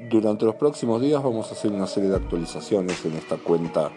Durante 0.00 0.44
los 0.44 0.54
próximos 0.54 1.02
días 1.02 1.22
vamos 1.22 1.50
a 1.50 1.54
hacer 1.54 1.72
una 1.72 1.88
serie 1.88 2.08
de 2.08 2.16
actualizaciones 2.16 3.04
en 3.04 3.14
esta 3.14 3.36
cuenta 3.36 3.90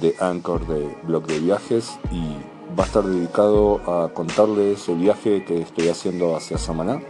de 0.00 0.14
Anchor 0.18 0.66
de 0.66 0.96
blog 1.04 1.26
de 1.28 1.38
viajes 1.38 1.96
y 2.10 2.34
va 2.76 2.82
a 2.82 2.86
estar 2.86 3.04
dedicado 3.04 3.80
a 3.86 4.12
contarles 4.12 4.88
el 4.88 4.96
viaje 4.96 5.44
que 5.44 5.60
estoy 5.60 5.88
haciendo 5.88 6.34
hacia 6.34 6.58
Samaná, 6.58 7.00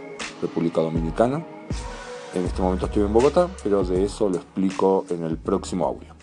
República 0.43 0.79
Dominicana. 0.79 1.43
En 2.35 2.45
este 2.45 2.61
momento 2.61 2.85
estoy 2.85 3.01
en 3.01 3.13
Bogotá, 3.13 3.49
pero 3.63 3.83
de 3.83 4.03
eso 4.03 4.29
lo 4.29 4.35
explico 4.35 5.05
en 5.09 5.23
el 5.23 5.37
próximo 5.37 5.87
audio. 5.87 6.13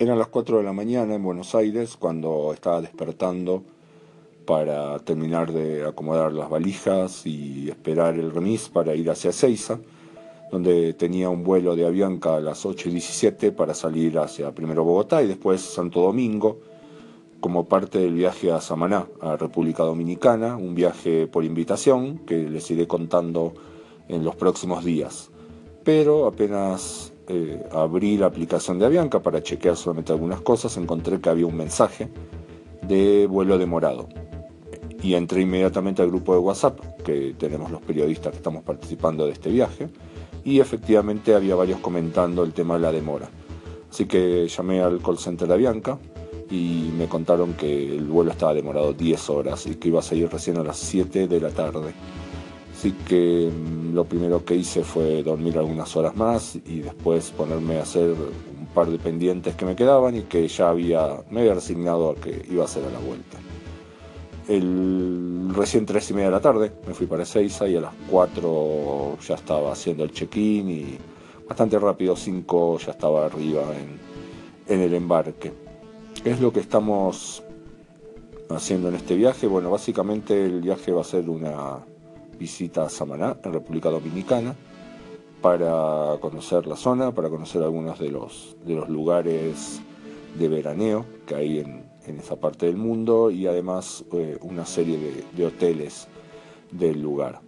Eran 0.00 0.18
las 0.18 0.28
4 0.28 0.58
de 0.58 0.64
la 0.64 0.72
mañana 0.72 1.14
en 1.14 1.22
Buenos 1.22 1.54
Aires 1.54 1.96
cuando 1.96 2.52
estaba 2.52 2.80
despertando 2.80 3.62
para 4.48 4.98
terminar 5.00 5.52
de 5.52 5.84
acomodar 5.84 6.32
las 6.32 6.48
valijas 6.48 7.26
y 7.26 7.68
esperar 7.68 8.14
el 8.14 8.30
remis 8.30 8.70
para 8.70 8.94
ir 8.94 9.10
hacia 9.10 9.30
Ceiza, 9.30 9.78
donde 10.50 10.94
tenía 10.94 11.28
un 11.28 11.44
vuelo 11.44 11.76
de 11.76 11.84
Avianca 11.84 12.36
a 12.36 12.40
las 12.40 12.64
8 12.64 12.88
y 12.88 12.92
17 12.92 13.52
para 13.52 13.74
salir 13.74 14.18
hacia 14.18 14.50
primero 14.52 14.84
Bogotá 14.84 15.22
y 15.22 15.26
después 15.26 15.60
Santo 15.60 16.00
Domingo, 16.00 16.60
como 17.40 17.66
parte 17.66 17.98
del 17.98 18.14
viaje 18.14 18.50
a 18.50 18.62
Samaná, 18.62 19.06
a 19.20 19.36
República 19.36 19.82
Dominicana, 19.82 20.56
un 20.56 20.74
viaje 20.74 21.26
por 21.26 21.44
invitación 21.44 22.20
que 22.20 22.48
les 22.48 22.70
iré 22.70 22.86
contando 22.86 23.52
en 24.08 24.24
los 24.24 24.34
próximos 24.34 24.82
días. 24.82 25.30
Pero 25.84 26.26
apenas 26.26 27.12
eh, 27.26 27.62
abrí 27.70 28.16
la 28.16 28.28
aplicación 28.28 28.78
de 28.78 28.86
Avianca 28.86 29.20
para 29.20 29.42
chequear 29.42 29.76
solamente 29.76 30.10
algunas 30.10 30.40
cosas, 30.40 30.74
encontré 30.78 31.20
que 31.20 31.28
había 31.28 31.46
un 31.46 31.56
mensaje 31.56 32.08
de 32.88 33.26
vuelo 33.26 33.58
demorado 33.58 34.08
y 35.02 35.14
entré 35.14 35.42
inmediatamente 35.42 36.02
al 36.02 36.08
grupo 36.08 36.32
de 36.32 36.40
WhatsApp 36.40 36.78
que 37.04 37.34
tenemos 37.38 37.70
los 37.70 37.80
periodistas 37.82 38.32
que 38.32 38.38
estamos 38.38 38.62
participando 38.64 39.26
de 39.26 39.32
este 39.32 39.50
viaje 39.50 39.88
y 40.44 40.60
efectivamente 40.60 41.34
había 41.34 41.54
varios 41.54 41.80
comentando 41.80 42.42
el 42.42 42.52
tema 42.52 42.74
de 42.74 42.80
la 42.80 42.92
demora. 42.92 43.28
Así 43.90 44.06
que 44.06 44.48
llamé 44.48 44.80
al 44.80 45.00
call 45.00 45.18
center 45.18 45.46
de 45.48 45.54
Avianca 45.54 45.98
y 46.50 46.90
me 46.96 47.06
contaron 47.06 47.54
que 47.54 47.96
el 47.96 48.06
vuelo 48.06 48.30
estaba 48.30 48.54
demorado 48.54 48.92
10 48.92 49.30
horas 49.30 49.66
y 49.66 49.76
que 49.76 49.88
iba 49.88 50.00
a 50.00 50.02
salir 50.02 50.28
recién 50.30 50.56
a 50.58 50.64
las 50.64 50.78
7 50.78 51.28
de 51.28 51.40
la 51.40 51.50
tarde. 51.50 51.92
Así 52.76 52.92
que 52.92 53.50
mm, 53.50 53.94
lo 53.94 54.04
primero 54.04 54.44
que 54.44 54.54
hice 54.54 54.84
fue 54.84 55.22
dormir 55.22 55.58
algunas 55.58 55.94
horas 55.96 56.16
más 56.16 56.56
y 56.56 56.80
después 56.80 57.30
ponerme 57.30 57.78
a 57.78 57.82
hacer 57.82 58.10
un 58.10 58.66
par 58.74 58.88
de 58.88 58.98
pendientes 58.98 59.54
que 59.54 59.64
me 59.64 59.76
quedaban 59.76 60.16
y 60.16 60.22
que 60.22 60.46
ya 60.48 60.70
había, 60.70 61.22
me 61.30 61.40
había 61.40 61.54
resignado 61.54 62.10
a 62.10 62.14
que 62.14 62.46
iba 62.50 62.62
a 62.62 62.66
hacer 62.66 62.84
a 62.84 62.90
la 62.90 62.98
vuelta 63.00 63.38
el 64.48 65.50
recién 65.54 65.84
tres 65.84 66.10
y 66.10 66.14
media 66.14 66.26
de 66.26 66.32
la 66.32 66.40
tarde 66.40 66.72
me 66.86 66.94
fui 66.94 67.06
para 67.06 67.22
Ezeiza 67.22 67.68
y 67.68 67.76
a 67.76 67.82
las 67.82 67.92
4 68.10 69.18
ya 69.26 69.34
estaba 69.34 69.72
haciendo 69.72 70.04
el 70.04 70.10
check-in 70.10 70.70
y 70.70 70.98
bastante 71.46 71.78
rápido 71.78 72.16
5 72.16 72.78
ya 72.78 72.92
estaba 72.92 73.26
arriba 73.26 73.62
en, 73.76 74.74
en 74.74 74.80
el 74.82 74.94
embarque. 74.94 75.52
¿Qué 76.22 76.30
es 76.30 76.40
lo 76.40 76.52
que 76.52 76.60
estamos 76.60 77.42
haciendo 78.48 78.88
en 78.88 78.94
este 78.94 79.14
viaje? 79.14 79.46
Bueno, 79.46 79.70
básicamente 79.70 80.46
el 80.46 80.62
viaje 80.62 80.92
va 80.92 81.02
a 81.02 81.04
ser 81.04 81.28
una 81.28 81.84
visita 82.38 82.84
a 82.84 82.88
Samaná, 82.88 83.36
en 83.44 83.52
República 83.52 83.90
Dominicana, 83.90 84.54
para 85.42 86.16
conocer 86.20 86.66
la 86.66 86.76
zona, 86.76 87.12
para 87.12 87.28
conocer 87.28 87.62
algunos 87.62 87.98
de 87.98 88.10
los, 88.10 88.56
de 88.64 88.74
los 88.74 88.88
lugares 88.88 89.80
de 90.38 90.48
veraneo 90.48 91.04
que 91.26 91.34
hay 91.34 91.58
en, 91.60 91.87
en 92.08 92.18
esa 92.18 92.36
parte 92.36 92.66
del 92.66 92.76
mundo 92.76 93.30
y 93.30 93.46
además 93.46 94.04
eh, 94.12 94.38
una 94.42 94.64
serie 94.64 95.24
de, 95.34 95.46
hoteles 95.46 96.08
del 96.70 97.00
lugar. 97.00 97.40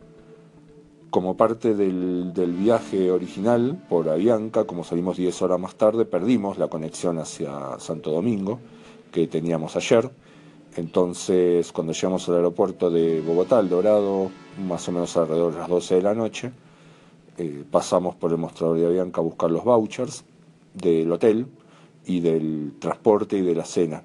Como 1.11 1.37
parte 1.37 1.75
del, 1.75 2.33
viaje 2.59 3.11
original 3.11 3.83
por 3.89 4.09
Avianca, 4.09 4.65
como 4.65 4.85
salimos 4.85 5.17
10 5.17 5.43
horas 5.43 5.59
más 5.59 5.75
tarde, 5.75 6.05
perdimos 6.05 6.59
la 6.59 6.69
conexión 6.69 7.19
hacia 7.19 7.79
Santo 7.79 8.13
Domingo 8.13 8.61
que 9.11 9.27
teníamos 9.27 9.75
ayer. 9.75 10.09
Entonces, 10.77 11.73
cuando 11.73 11.93
llegamos 11.93 12.29
al 12.29 12.37
aeropuerto 12.37 12.91
de 12.91 13.21
Bogotá, 13.21 13.59
El 13.59 13.69
Dorado, 13.69 14.31
más 14.65 14.89
o 14.89 14.93
menos 14.93 15.17
alrededor 15.17 15.53
de 15.53 15.59
las 15.59 15.69
12 15.69 15.97
de 15.97 16.03
la 16.03 16.15
noche, 16.15 16.53
eh, 17.39 17.65
pasamos 17.69 18.15
por 18.15 18.31
el 18.31 18.39
mostrador 18.39 18.79
de 18.79 18.87
Avianca 18.87 19.21
a 19.21 19.25
buscar 19.25 19.51
los 19.51 19.65
vouchers 19.65 20.25
del 20.75 21.11
hotel 21.11 21.49
y 22.07 22.21
del 22.21 22.75
transporte 22.79 23.37
y 23.37 23.43
de 23.43 23.55
la 23.57 23.65
cena 23.65 24.05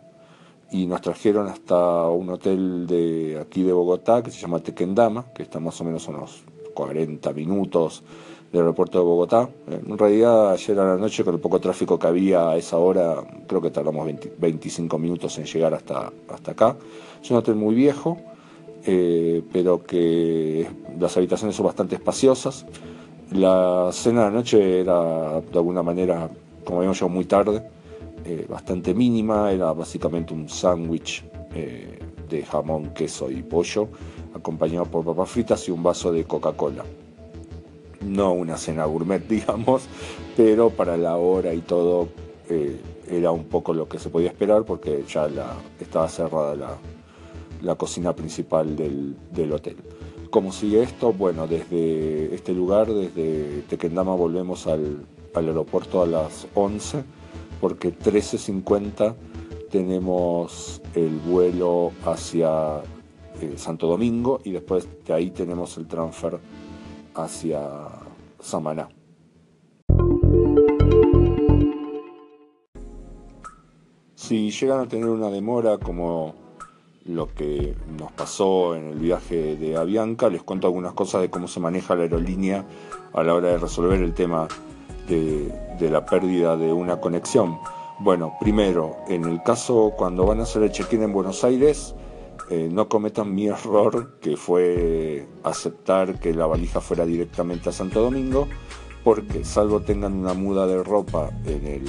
y 0.71 0.87
nos 0.87 1.01
trajeron 1.01 1.47
hasta 1.47 2.09
un 2.09 2.29
hotel 2.29 2.87
de 2.87 3.39
aquí 3.41 3.63
de 3.63 3.71
Bogotá 3.71 4.23
que 4.23 4.31
se 4.31 4.39
llama 4.39 4.59
Tequendama, 4.59 5.25
que 5.33 5.43
está 5.43 5.59
más 5.59 5.79
o 5.81 5.83
menos 5.83 6.07
unos 6.07 6.43
40 6.73 7.31
minutos 7.33 8.03
del 8.51 8.61
aeropuerto 8.61 8.99
de 8.99 9.03
Bogotá. 9.03 9.49
En 9.67 9.97
realidad 9.97 10.51
ayer 10.51 10.79
a 10.79 10.85
la 10.85 10.97
noche 10.97 11.23
con 11.23 11.35
el 11.35 11.39
poco 11.39 11.59
tráfico 11.59 11.99
que 11.99 12.07
había 12.07 12.49
a 12.49 12.57
esa 12.57 12.77
hora, 12.77 13.15
creo 13.47 13.61
que 13.61 13.71
tardamos 13.71 14.07
25 14.37 14.97
minutos 14.97 15.37
en 15.37 15.45
llegar 15.45 15.73
hasta, 15.73 16.11
hasta 16.29 16.51
acá. 16.51 16.75
Es 17.21 17.29
un 17.31 17.37
hotel 17.37 17.55
muy 17.55 17.75
viejo, 17.75 18.17
eh, 18.85 19.41
pero 19.51 19.83
que 19.83 20.67
las 20.99 21.15
habitaciones 21.17 21.55
son 21.55 21.65
bastante 21.65 21.95
espaciosas. 21.95 22.65
La 23.31 23.89
cena 23.91 24.25
de 24.25 24.29
la 24.29 24.35
noche 24.35 24.79
era 24.81 25.41
de 25.41 25.57
alguna 25.57 25.83
manera, 25.83 26.29
como 26.63 26.79
habíamos 26.79 26.97
llegado 26.97 27.13
muy 27.13 27.25
tarde, 27.25 27.63
eh, 28.25 28.47
bastante 28.49 28.95
mínima, 28.95 29.51
era 29.51 29.71
básicamente 29.71 30.33
un 30.33 30.49
sándwich 30.49 31.23
eh, 31.53 31.99
de 32.27 32.43
jamón, 32.43 32.89
queso 32.89 33.29
y 33.29 33.43
pollo, 33.43 33.87
acompañado 34.33 34.85
por 34.85 35.05
papas 35.05 35.29
fritas 35.29 35.67
y 35.67 35.71
un 35.71 35.83
vaso 35.83 36.11
de 36.11 36.23
Coca-Cola. 36.23 36.83
No 38.01 38.33
una 38.33 38.57
cena 38.57 38.85
gourmet, 38.85 39.19
digamos, 39.29 39.83
pero 40.35 40.71
para 40.71 40.97
la 40.97 41.17
hora 41.17 41.53
y 41.53 41.59
todo 41.59 42.09
eh, 42.49 42.81
era 43.11 43.29
un 43.29 43.43
poco 43.43 43.75
lo 43.75 43.87
que 43.87 43.99
se 43.99 44.09
podía 44.09 44.29
esperar 44.29 44.63
porque 44.63 45.03
ya 45.07 45.27
la, 45.27 45.53
estaba 45.79 46.09
cerrada 46.09 46.55
la, 46.55 46.77
la 47.61 47.75
cocina 47.75 48.15
principal 48.15 48.75
del, 48.75 49.15
del 49.31 49.51
hotel. 49.51 49.77
¿Cómo 50.31 50.51
sigue 50.51 50.81
esto? 50.81 51.13
Bueno, 51.13 51.45
desde 51.45 52.33
este 52.33 52.53
lugar, 52.53 52.87
desde 52.87 53.61
Tequendama, 53.69 54.15
volvemos 54.15 54.65
al, 54.65 55.05
al 55.35 55.47
aeropuerto 55.47 56.01
a 56.01 56.07
las 56.07 56.47
11 56.55 57.03
porque 57.59 57.97
13.50 57.97 59.15
tenemos 59.69 60.81
el 60.93 61.17
vuelo 61.19 61.91
hacia 62.05 62.81
eh, 63.41 63.53
Santo 63.57 63.87
Domingo 63.87 64.39
y 64.43 64.51
después 64.51 64.87
de 65.05 65.13
ahí 65.13 65.31
tenemos 65.31 65.77
el 65.77 65.87
transfer 65.87 66.39
hacia 67.13 67.61
Samaná. 68.39 68.89
Si 74.15 74.49
llegan 74.49 74.79
a 74.79 74.87
tener 74.87 75.07
una 75.07 75.29
demora 75.29 75.77
como 75.77 76.33
lo 77.05 77.27
que 77.33 77.75
nos 77.99 78.11
pasó 78.11 78.75
en 78.75 78.87
el 78.89 78.99
viaje 78.99 79.55
de 79.55 79.77
Avianca, 79.77 80.29
les 80.29 80.41
cuento 80.41 80.67
algunas 80.67 80.93
cosas 80.93 81.21
de 81.21 81.29
cómo 81.29 81.47
se 81.47 81.59
maneja 81.59 81.95
la 81.95 82.03
aerolínea 82.03 82.65
a 83.13 83.23
la 83.23 83.35
hora 83.35 83.49
de 83.49 83.57
resolver 83.59 84.01
el 84.01 84.13
tema 84.13 84.47
de, 85.07 85.89
la 85.89 86.05
pérdida 86.05 86.57
de 86.57 86.71
una 86.71 86.99
conexión? 86.99 87.59
Bueno, 87.99 88.33
primero, 88.39 88.97
en 89.07 89.23
el 89.25 89.41
caso 89.43 89.93
cuando 89.95 90.25
van 90.25 90.39
a 90.39 90.43
hacer 90.43 90.63
el 90.63 90.71
check-in 90.71 91.03
en 91.03 91.13
Buenos 91.13 91.43
Aires, 91.43 91.95
eh, 92.49 92.69
no 92.71 92.87
cometan 92.87 93.33
mi 93.33 93.47
error, 93.47 94.17
que 94.19 94.37
fue 94.37 95.27
aceptar 95.43 96.19
que 96.19 96.33
la 96.33 96.45
valija 96.45 96.81
fuera 96.81 97.05
directamente 97.05 97.69
a 97.69 97.71
Santo 97.71 98.01
Domingo, 98.01 98.47
porque 99.03 99.43
salvo 99.43 99.81
tengan 99.81 100.13
una 100.13 100.33
muda 100.33 100.67
de 100.67 100.83
ropa 100.83 101.29
en 101.45 101.65
el 101.65 101.85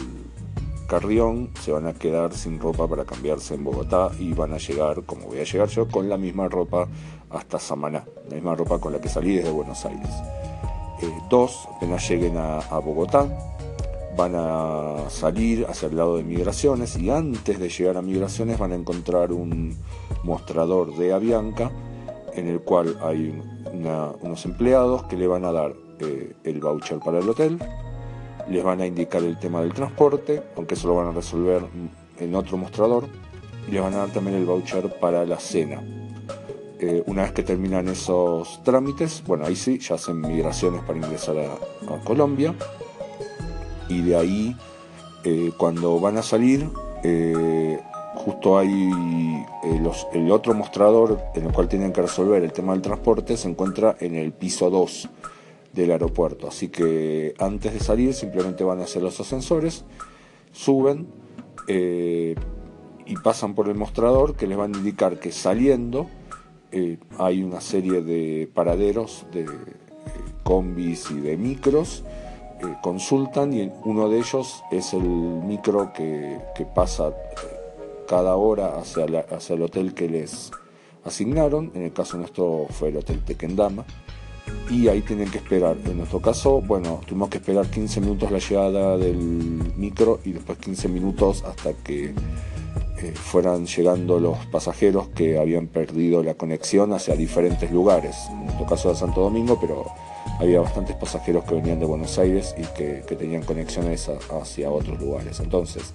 carrión, 0.87 1.50
se 1.60 1.72
van 1.72 1.87
a 1.87 1.94
quedar 1.94 2.33
sin 2.33 2.60
ropa 2.60 2.87
para 2.87 3.04
cambiarse 3.04 3.54
en 3.54 3.65
Bogotá 3.65 4.10
y 4.19 4.33
van 4.33 4.53
a 4.54 4.59
llegar, 4.59 5.03
como 5.04 5.27
voy 5.27 5.41
a 5.41 5.44
llegar 5.44 5.69
yo, 5.69 5.88
con 5.88 6.09
la 6.09 6.16
misma 6.16 6.48
ropa 6.48 6.88
hasta 7.31 7.59
Samaná, 7.59 8.04
la 8.28 8.34
misma 8.34 8.54
ropa 8.54 8.78
con 8.78 8.93
la 8.93 9.00
que 9.00 9.09
salí 9.09 9.36
desde 9.36 9.51
Buenos 9.51 9.84
Aires. 9.84 10.10
Dos, 11.28 11.69
apenas 11.75 12.09
lleguen 12.09 12.37
a, 12.37 12.78
Bogotá, 12.78 13.27
van 14.17 14.34
a 14.37 15.11
salir 15.11 15.67
hacia 15.69 15.89
el 15.89 15.97
lado 15.97 16.17
de 16.17 16.23
migraciones 16.23 16.97
y 16.97 17.11
antes 17.11 17.59
de 17.59 17.69
llegar 17.69 17.97
a 17.97 18.03
migraciones 18.03 18.59
van 18.59 18.73
a 18.73 18.77
encontrar 18.77 19.33
un 19.33 19.77
mostrador 20.23 20.97
de 20.97 21.13
Avianca 21.13 21.71
en 22.34 22.49
el 22.49 22.61
cual 22.61 22.97
hay 23.03 23.43
unos 24.23 24.45
empleados 24.45 25.05
que 25.05 25.17
le 25.17 25.27
van 25.27 25.45
a 25.45 25.53
dar 25.53 25.75
eh, 26.01 26.34
el 26.45 26.61
voucher 26.61 26.99
para 27.01 27.19
el 27.19 27.28
hotel, 27.28 27.59
les 28.49 28.63
van 28.63 28.81
a 28.81 28.87
indicar 28.87 29.23
el 29.23 29.39
tema 29.39 29.63
del 29.63 29.73
transporte, 29.73 30.43
aunque 30.57 30.75
eso 30.75 30.89
lo 30.89 30.95
van 30.95 31.09
a 31.09 31.13
resolver 31.13 31.63
en 32.21 32.34
otro 32.34 32.57
mostrador, 32.57 33.09
y 33.67 33.73
les 33.73 33.83
van 33.83 33.95
a 33.95 33.99
dar 33.99 34.11
también 34.11 34.37
el 34.37 34.45
voucher 34.45 34.99
para 35.01 35.25
la 35.25 35.39
cena. 35.39 35.83
Una 37.07 37.23
vez 37.23 37.33
que 37.33 37.43
terminan 37.43 37.89
esos 37.89 38.63
trámites, 38.63 39.23
bueno, 39.27 39.47
ahí 39.47 39.57
sí, 39.57 39.78
ya 39.78 39.95
hacen 39.95 40.21
migraciones 40.21 40.83
para 40.83 40.99
ingresar 40.99 41.37
a, 41.39 42.05
Colombia. 42.05 42.55
Y 43.89 44.03
de 44.03 44.17
ahí, 44.17 44.57
eh, 45.25 45.53
cuando 45.57 45.99
van 46.01 46.19
a 46.19 46.23
salir, 46.23 46.69
eh, 47.03 47.81
justo 48.17 48.59
hay 48.59 48.91
eh, 49.65 49.91
el 50.13 50.31
otro 50.31 50.53
mostrador 50.53 51.19
en 51.34 51.47
el 51.47 51.53
cual 51.53 51.69
tienen 51.69 51.93
que 51.93 52.03
resolver 52.03 52.43
el 52.43 52.53
tema 52.53 52.73
del 52.73 52.83
transporte 52.83 53.37
se 53.37 53.49
encuentra 53.49 53.97
en 54.01 54.15
el 54.15 54.33
piso 54.33 54.69
2 54.69 55.09
del 55.73 55.93
aeropuerto. 55.93 56.49
Así 56.49 56.69
que 56.69 57.34
antes 57.39 57.73
de 57.73 57.81
salir 57.81 58.13
simplemente 58.13 58.65
van 58.65 58.81
a 58.81 58.84
hacer 58.84 59.03
los 59.03 59.19
ascensores, 59.19 59.84
suben 60.53 61.07
y 61.69 63.17
pasan 63.23 63.55
por 63.55 63.69
el 63.69 63.75
mostrador 63.75 64.37
que 64.37 64.47
les 64.47 64.57
van 64.57 64.75
a 64.75 64.78
indicar 64.78 65.19
que 65.19 65.33
saliendo 65.33 66.07
eh, 66.72 66.98
hay 67.18 67.42
una 67.42 67.60
serie 67.60 68.03
de 68.03 68.48
paraderos 68.53 69.27
de 69.33 69.47
combis 70.42 71.10
y 71.10 71.21
de 71.21 71.36
micros. 71.36 72.04
consultan 72.83 73.53
y 73.53 73.71
uno 73.84 74.09
de 74.09 74.18
ellos 74.18 74.63
es 74.71 74.95
el 74.95 75.03
micro 75.03 75.92
que, 75.92 76.39
pasa 76.74 77.13
cada 78.09 78.36
hora 78.36 78.78
hacia, 78.78 79.04
hacia 79.30 79.54
el 79.54 79.63
hotel 79.63 79.95
que 79.95 80.09
les 80.09 80.51
asignaron, 81.07 81.71
en 81.74 81.83
el 81.83 81.92
caso 81.92 82.16
nuestro 82.18 82.66
fue 82.71 82.89
el 82.89 82.97
Hotel 82.97 83.22
Tequendama, 83.24 83.84
y 84.71 84.89
ahí 84.89 85.01
tienen 85.03 85.30
que 85.30 85.39
esperar. 85.39 85.77
En 85.84 85.98
nuestro 85.98 86.21
caso, 86.21 86.60
bueno, 86.60 87.01
tuvimos 87.07 87.28
que 87.28 87.39
esperar 87.39 87.68
15 87.68 88.01
minutos 88.01 88.30
la 88.30 88.39
llegada 88.39 88.98
del 88.98 89.16
micro 89.77 90.21
y 90.24 90.33
después 90.33 90.59
15 90.59 90.89
minutos 90.89 91.45
hasta 91.45 91.72
que 91.72 92.15
eh, 92.98 93.13
fueran 93.15 93.66
llegando 93.66 94.19
los 94.21 94.39
pasajeros 94.47 95.09
que 95.09 95.39
habían 95.39 95.66
perdido 95.66 96.22
la 96.22 96.34
conexión 96.34 96.93
hacia 96.93 97.15
diferentes 97.16 97.71
lugares. 97.71 98.16
En 98.31 98.47
nuestro 98.47 98.66
caso 98.66 98.89
de 98.89 98.97
Santo 98.97 99.21
Domingo, 99.21 99.59
pero 99.60 99.87
había 100.41 100.60
bastantes 100.60 100.97
pasajeros 100.97 101.45
que 101.45 101.54
venían 101.54 101.81
de 101.81 101.87
Buenos 101.87 102.19
Aires 102.19 102.54
y 102.57 102.63
que, 102.77 103.04
tenían 103.16 103.43
conexiones 103.43 104.09
hacia 104.09 104.71
otros 104.71 105.01
lugares. 105.01 105.41
Entonces, 105.41 105.95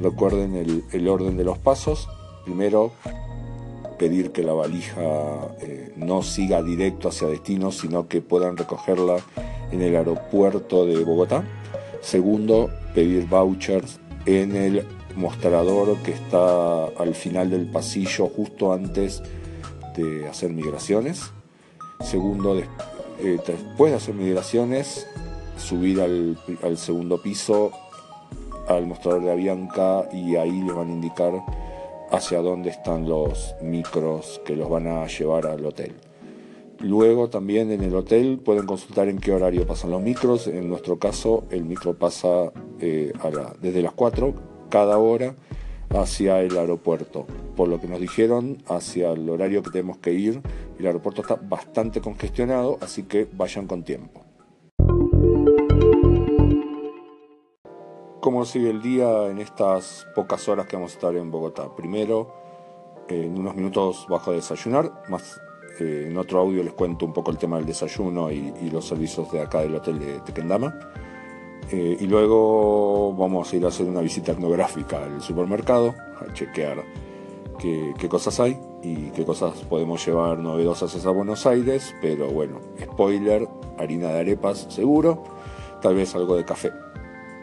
Recuerden 0.00 0.84
el, 0.92 1.08
orden 1.08 1.36
de 1.36 1.44
los 1.44 1.58
pasos. 1.58 2.08
Primero, 2.44 2.92
pedir 3.98 4.30
que 4.30 4.44
la 4.44 4.52
valija 4.52 5.02
eh, 5.60 5.92
no 5.96 6.22
siga 6.22 6.62
directo 6.62 7.08
hacia 7.08 7.26
destino, 7.26 7.72
sino 7.72 8.06
que 8.06 8.20
puedan 8.20 8.56
recogerla 8.56 9.16
en 9.72 9.82
el 9.82 9.96
aeropuerto 9.96 10.86
de 10.86 11.02
Bogotá. 11.02 11.44
Segundo, 12.00 12.70
pedir 12.94 13.26
vouchers 13.26 13.98
en 14.24 14.54
el 14.54 14.86
mostrador 15.16 15.96
que 15.98 16.12
está 16.12 16.84
al 16.86 17.14
final 17.14 17.50
del 17.50 17.66
pasillo 17.66 18.28
justo 18.28 18.72
antes 18.72 19.22
de 19.96 20.28
hacer 20.28 20.50
migraciones. 20.50 21.32
Segundo, 22.00 22.58
eh, 22.58 22.66
después 23.46 23.92
de 23.92 23.96
hacer 23.96 24.14
migraciones, 24.14 25.06
subir 25.56 26.00
al, 26.00 26.38
al 26.62 26.78
segundo 26.78 27.20
piso 27.20 27.72
al 28.68 28.86
mostrador 28.86 29.24
de 29.24 29.32
Avianca 29.32 30.08
y 30.12 30.36
ahí 30.36 30.62
les 30.62 30.74
van 30.74 30.88
a 30.88 30.92
indicar 30.92 31.32
hacia 32.10 32.40
dónde 32.40 32.70
están 32.70 33.08
los 33.08 33.54
micros 33.62 34.40
que 34.44 34.56
los 34.56 34.68
van 34.68 34.86
a 34.86 35.06
llevar 35.06 35.46
al 35.46 35.64
hotel. 35.64 35.94
Luego 36.80 37.28
también 37.28 37.72
en 37.72 37.82
el 37.82 37.94
hotel 37.94 38.38
pueden 38.38 38.66
consultar 38.66 39.08
en 39.08 39.18
qué 39.18 39.32
horario 39.32 39.66
pasan 39.66 39.90
los 39.90 40.00
micros. 40.00 40.46
En 40.46 40.68
nuestro 40.68 40.98
caso 40.98 41.44
el 41.50 41.64
micro 41.64 41.94
pasa 41.94 42.52
eh, 42.80 43.12
desde 43.60 43.82
las 43.82 43.92
4 43.92 44.32
cada 44.68 44.98
hora 44.98 45.34
hacia 45.90 46.40
el 46.40 46.56
aeropuerto. 46.56 47.26
Por 47.56 47.68
lo 47.68 47.80
que 47.80 47.88
nos 47.88 48.00
dijeron, 48.00 48.62
hacia 48.68 49.12
el 49.12 49.28
horario 49.28 49.62
que 49.62 49.70
tenemos 49.70 49.98
que 49.98 50.12
ir, 50.12 50.42
el 50.78 50.86
aeropuerto 50.86 51.22
está 51.22 51.36
bastante 51.36 52.00
congestionado, 52.00 52.78
así 52.80 53.04
que 53.04 53.26
vayan 53.32 53.66
con 53.66 53.82
tiempo. 53.82 54.28
cómo 58.28 58.44
sigue 58.44 58.68
el 58.68 58.82
día 58.82 59.28
en 59.28 59.38
estas 59.38 60.06
pocas 60.14 60.46
horas 60.50 60.66
que 60.66 60.76
vamos 60.76 60.92
a 60.92 60.94
estar 60.96 61.16
en 61.16 61.30
Bogotá. 61.30 61.74
Primero, 61.74 62.34
en 63.08 63.38
unos 63.38 63.54
minutos 63.54 64.06
bajo 64.06 64.32
a 64.32 64.34
desayunar, 64.34 65.02
más 65.08 65.40
eh, 65.80 66.08
en 66.10 66.18
otro 66.18 66.40
audio 66.40 66.62
les 66.62 66.74
cuento 66.74 67.06
un 67.06 67.14
poco 67.14 67.30
el 67.30 67.38
tema 67.38 67.56
del 67.56 67.64
desayuno 67.64 68.30
y, 68.30 68.52
los 68.70 68.86
servicios 68.86 69.32
de 69.32 69.40
acá 69.40 69.60
del 69.60 69.74
hotel 69.76 69.98
de 69.98 70.20
Tequendama. 70.20 70.78
Eh, 71.70 71.98
y 72.00 72.06
luego 72.06 73.12
vamos 73.14 73.52
a 73.52 73.56
ir 73.56 73.64
a 73.64 73.68
hacer 73.68 73.86
una 73.86 74.00
visita 74.00 74.32
etnográfica 74.32 75.04
al 75.04 75.20
supermercado, 75.20 75.94
a 76.20 76.32
chequear 76.32 76.82
qué, 77.58 77.92
qué 77.98 78.08
cosas 78.08 78.40
hay 78.40 78.58
y 78.82 79.10
qué 79.10 79.24
cosas 79.24 79.52
podemos 79.68 80.04
llevar 80.06 80.38
novedosas 80.38 81.04
a 81.04 81.10
Buenos 81.10 81.46
Aires, 81.46 81.94
pero 82.00 82.28
bueno, 82.30 82.60
spoiler, 82.80 83.48
harina 83.76 84.08
de 84.08 84.20
arepas 84.20 84.66
seguro, 84.70 85.22
tal 85.82 85.94
vez 85.94 86.14
algo 86.14 86.36
de 86.36 86.44
café 86.44 86.72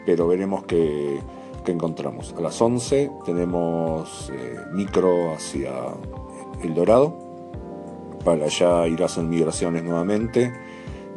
pero 0.06 0.28
veremos 0.28 0.64
qué, 0.64 1.20
encontramos. 1.66 2.32
A 2.38 2.40
las 2.40 2.62
11 2.62 3.10
tenemos 3.24 4.30
eh, 4.32 4.56
micro 4.72 5.34
hacia 5.34 5.72
El 6.62 6.74
Dorado, 6.74 7.12
para 8.24 8.44
allá 8.44 8.86
ir 8.86 9.02
a 9.02 9.06
hacer 9.06 9.24
migraciones 9.24 9.82
nuevamente 9.82 10.52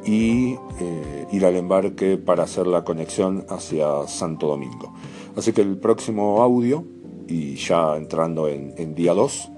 y 0.06 0.56
eh, 0.80 1.28
ir 1.32 1.46
al 1.46 1.56
embarque 1.56 2.18
para 2.18 2.44
hacer 2.44 2.68
la 2.68 2.84
conexión 2.84 3.46
hacia 3.50 4.08
Santo 4.08 4.48
Domingo. 4.48 4.94
Así 5.36 5.54
que 5.54 5.62
el 5.62 5.78
próximo 5.78 6.42
audio, 6.42 6.86
y 7.28 7.56
ya 7.56 7.96
entrando 7.96 8.48
en, 8.48 8.96
día 8.96 9.14
2, 9.14 9.52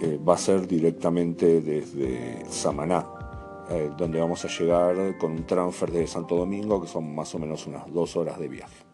eh, 0.00 0.20
va 0.26 0.34
a 0.34 0.38
ser 0.38 0.66
directamente 0.66 1.60
desde 1.60 2.44
Samaná, 2.48 3.06
eh, 3.70 3.90
donde 3.96 4.20
vamos 4.20 4.44
a 4.44 4.48
llegar 4.48 5.18
con 5.18 5.32
un 5.32 5.46
transfer 5.46 5.90
de 5.90 6.06
Santo 6.06 6.36
Domingo, 6.36 6.80
que 6.80 6.88
son 6.88 7.14
más 7.14 7.34
o 7.34 7.38
menos 7.38 7.66
unas 7.66 7.92
dos 7.92 8.16
horas 8.16 8.38
de 8.38 8.48
viaje. 8.48 8.86